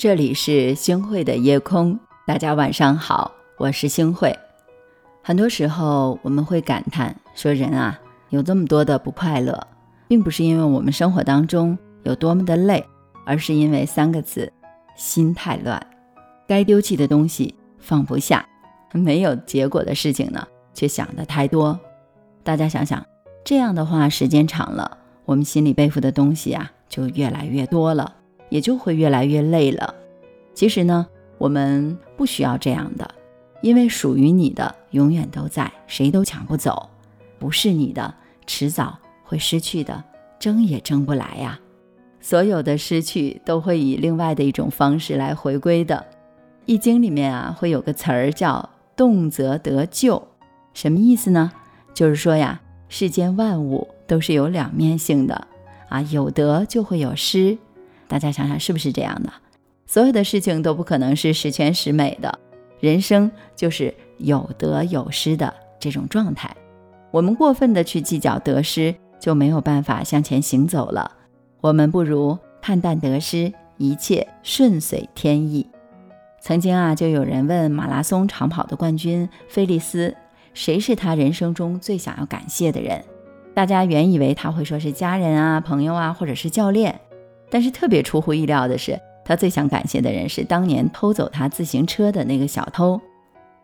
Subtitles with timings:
[0.00, 4.34] 这里是星慧的夜空，大家晚上好，我是星慧。
[5.22, 8.00] 很多时候我们会感叹说，人啊
[8.30, 9.66] 有这么多的不快乐，
[10.08, 12.82] 并不是因为我们生活当中有多么的累，
[13.26, 14.50] 而是因为三个字：
[14.96, 15.78] 心太乱。
[16.48, 18.42] 该丢弃的东西放不下，
[18.94, 21.78] 没有结果的事情呢，却想得太多。
[22.42, 23.04] 大家想想，
[23.44, 28.14] 这样的话，时间长了，我们心里背负的东西啊，就越来越多了。
[28.50, 29.94] 也就会越来越累了。
[30.52, 31.06] 其实呢，
[31.38, 33.08] 我们不需要这样的，
[33.62, 36.90] 因为属于你的永远都在，谁都抢不走；
[37.38, 38.14] 不是你的，
[38.46, 40.04] 迟早会失去的，
[40.38, 41.58] 争也争不来呀。
[42.20, 46.04] 所有的失去都会以另外的一种方式来回归的。
[46.66, 50.28] 易经里面啊，会有个词儿叫“动则得救”，
[50.74, 51.50] 什么意思呢？
[51.94, 55.48] 就是说呀，世间万物都是有两面性的
[55.88, 57.56] 啊，有得就会有失。
[58.10, 59.32] 大家想想是不是这样的？
[59.86, 62.36] 所有的事情都不可能是十全十美的，
[62.80, 66.50] 人生就是有得有失的这种状态。
[67.12, 71.08] 我们过分的去计较得失，就没有办法向前行走了。
[71.60, 75.64] 我们不如看淡得失，一切顺随天意。
[76.40, 80.16] 曾经啊，就有人问马拉松长跑的冠军菲利斯，
[80.52, 83.04] 谁是他人生中最想要感谢的人？
[83.54, 87.00] 大家原以为他会说是家人啊、朋友啊，或者是教练。
[87.50, 93.00] 但是特别出乎意料的是，他最想感谢的人是当年偷走他自行车的那个小偷。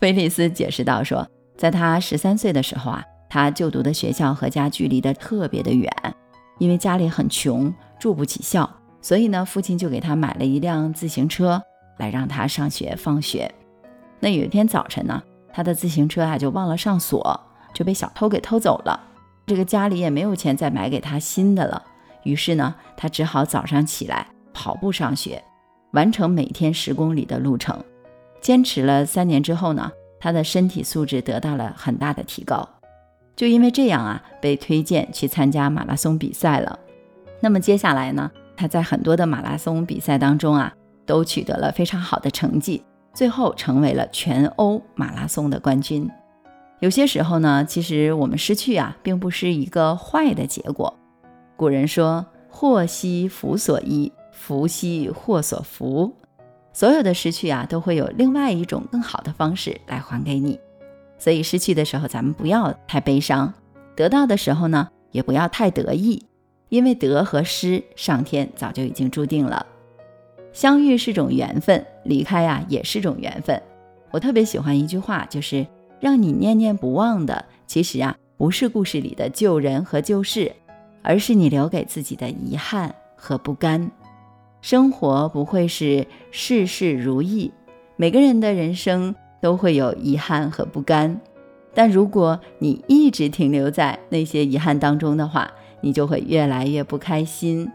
[0.00, 5.90] 菲利斯解释道：“说在他十三岁的时候啊，他就读的学校和家距离的特别的远，
[6.58, 8.68] 因为家里很穷，住不起校，
[9.00, 11.62] 所以呢，父亲就给他买了一辆自行车
[11.96, 13.50] 来让他上学放学。
[14.20, 17.40] 那有一天早晨呢，他的自行车啊就忘了上锁，
[17.72, 19.00] 就被小偷给偷走了。
[19.46, 21.82] 这个家里也没有钱再买给他新的了。”
[22.26, 25.42] 于是呢，他只好早上起来跑步上学，
[25.92, 27.78] 完成每天十公里的路程。
[28.40, 32.68] 坚持了三年之后呢，他的身体素质得到了很大的提高。
[33.36, 36.76] 就因为这样啊，被推荐去参加马拉松比赛了。
[37.40, 42.82] 那么接下来呢，他在很多的马拉松比赛当中啊，都取得了非常好的成绩，
[43.14, 46.10] 最后成为了全欧马拉松的冠军。
[46.80, 50.92] 有些时候呢，其实我们失去啊，并不是一个坏的结果。
[51.56, 56.14] 古人说：“祸兮福所依，福兮祸所伏。”
[56.74, 60.60] 所有的失去啊，都会有另外一种更好的方式来还给你。
[61.18, 63.54] 所以失去的时候，咱们不要太悲伤；
[63.96, 66.22] 得到的时候呢，也不要太得意，
[66.68, 69.64] 因为得和失，上天早就已经注定了。
[70.52, 73.62] 相遇是种缘分，离开呀也是种缘分。
[74.10, 75.66] 我特别喜欢一句话，就是
[76.00, 80.52] 让你念念不忘的，其实啊，不是故事里的旧人和旧事。
[81.06, 83.92] 而是你留给自己的遗憾和不甘。
[84.60, 87.52] 生活不会是事事如意，
[87.94, 91.20] 每个人的人生都会有遗憾和不甘。
[91.72, 95.48] 但如果你一直停留在那些遗憾当中的话，
[95.80, 97.70] 你就会越来越不开心。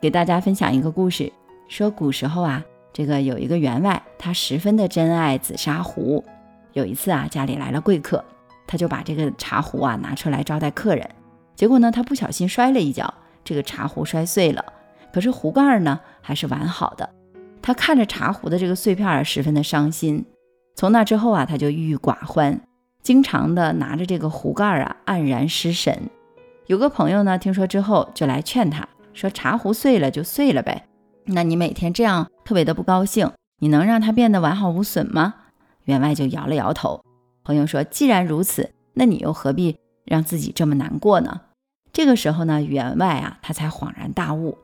[0.00, 1.30] 给大家分享一个故事，
[1.68, 6.24] 说古时候啊，这个有一个员外，他十分的珍爱紫砂壶。
[6.72, 8.24] 有一次啊，家里来了贵客，
[8.66, 11.06] 他就把这个茶壶啊拿出来招待客人。
[11.62, 13.14] 结果呢，他不小心摔了一跤，
[13.44, 14.64] 这个茶壶摔碎了。
[15.12, 17.08] 可是壶盖呢还是完好的。
[17.62, 20.24] 他看着茶壶的这个碎片儿，十分的伤心。
[20.74, 22.60] 从那之后啊，他就郁郁寡欢，
[23.00, 26.10] 经常的拿着这个壶盖啊黯然失神。
[26.66, 30.88] 有个朋友呢，听说之后就来劝他说：“茶壶碎了就碎了呗，
[31.26, 33.30] 那你每天这样特别的不高兴，
[33.60, 35.34] 你能让它变得完好无损吗？”
[35.86, 37.04] 员外就摇了摇头。
[37.44, 41.42] 朋友说：“既然如此，那你又何必？”让自己这么难过呢？
[41.92, 44.56] 这个时候呢，员外啊，他才恍然大悟：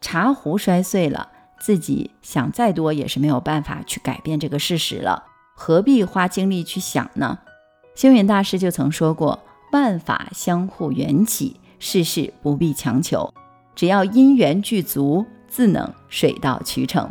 [0.00, 5.24] 茶壶摔碎了，自己想再多也是没有办法去改变这个事实了，
[5.56, 7.40] 何必花精力去想呢？
[7.96, 9.40] 星云大师就曾说过
[9.72, 13.34] ：“万法相互缘起，事事不必强求，
[13.74, 17.10] 只要因缘具足，自能水到渠成。”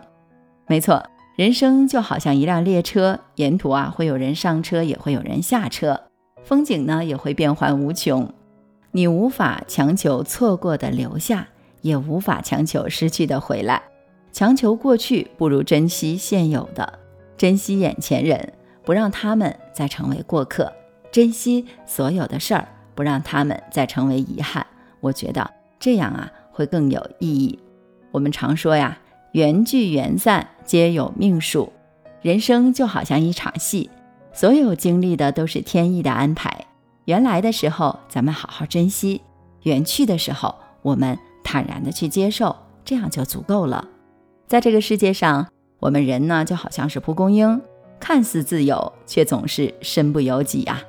[0.68, 1.04] 没错，
[1.36, 6.00] 人生就好像一辆列车，沿途啊会有人上车，也会有人下车。
[6.44, 8.32] 风景呢也会变幻无穷，
[8.96, 11.50] 你无法强求错过的留下，
[11.82, 13.82] 也无法强求失去的回来。
[14.32, 16.98] 强求过去，不如珍惜现有的，
[17.36, 18.54] 珍惜眼前人，
[18.86, 20.72] 不让他们再成为过客，
[21.12, 24.66] 珍惜所有的事儿，不让他们再成为遗憾。
[25.02, 27.60] 我觉得这样啊会更有意义。
[28.12, 28.98] 我们常说呀，
[29.34, 31.74] 缘聚缘散皆有命数，
[32.22, 33.90] 人生就好像一场戏。
[34.32, 36.66] 所有经历的都是天意的安排，
[37.06, 39.22] 原来的时候咱们好好珍惜，
[39.64, 43.88] 远去的时候我们坦然的去接受，这样就足够了。
[44.48, 45.48] 在这个世界上，
[45.80, 47.62] 我们人呢，就好像是蒲公英，
[48.00, 50.82] 看似自由，却总是身不由己啊。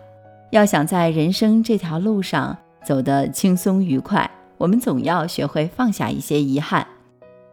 [0.51, 6.87] 要想在人生这条路上走得轻松愉快，我们总要学会放下一些遗憾。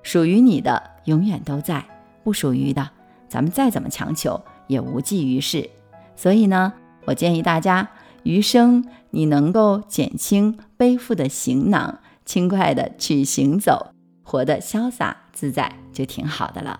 [0.03, 1.83] 属于你的永远都在，
[2.23, 2.89] 不属于的，
[3.27, 5.69] 咱们再怎么强求也无济于事。
[6.15, 6.71] 所以呢，
[7.05, 7.89] 我建议大家，
[8.23, 13.93] 余生你能够减轻背负的行囊，轻快的去行走，
[14.23, 16.79] 活得潇洒自在，就挺好的了。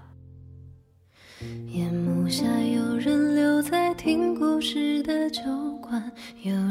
[1.68, 5.42] 夜幕下，有人留在听故事的酒
[5.82, 6.12] 馆，
[6.42, 6.63] 有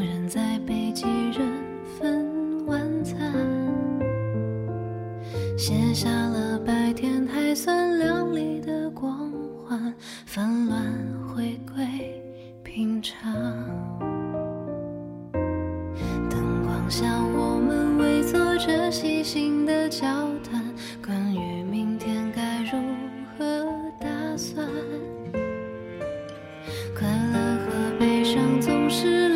[20.00, 20.06] 交
[20.43, 20.65] 谈，
[21.05, 22.79] 关于明天该如
[23.37, 23.69] 何
[24.00, 24.09] 打
[24.39, 24.67] 算。
[26.99, 29.31] 快乐和悲伤总是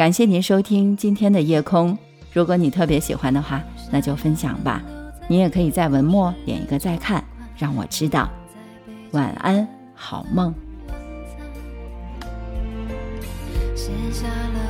[0.00, 1.98] 感谢您收听今天的夜空。
[2.32, 4.82] 如果你特别喜欢的话，那就分享吧。
[5.28, 7.22] 你也可以在文末点一个再看，
[7.54, 8.26] 让我知道。
[9.10, 10.54] 晚安，好梦。
[13.76, 14.69] 写下了